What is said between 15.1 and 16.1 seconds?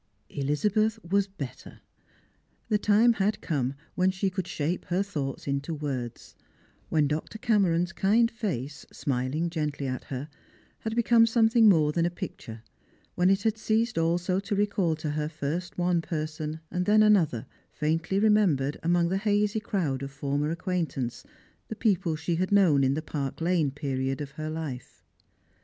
her first one